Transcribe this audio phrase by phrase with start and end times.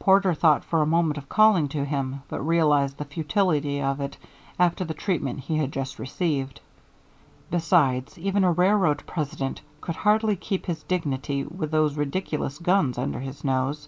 [0.00, 4.16] Porter thought for a moment of calling to him, but realized the futility of it
[4.58, 6.60] after the treatment he had just received.
[7.48, 13.20] Besides, even a railroad president could hardly keep his dignity with those ridiculous guns under
[13.20, 13.86] his nose.